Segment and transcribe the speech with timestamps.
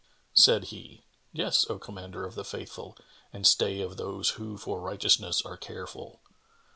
[0.33, 2.97] Said he, "Yes, O Commander of the Faithful
[3.31, 6.21] and stay of those who for righteousness are care full!"